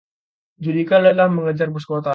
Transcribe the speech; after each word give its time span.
judika 0.67 0.97
lelah 1.01 1.29
mengejar 1.29 1.69
bus 1.69 1.85
kota 1.85 2.09